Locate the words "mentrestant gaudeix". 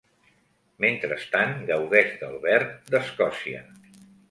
0.85-2.17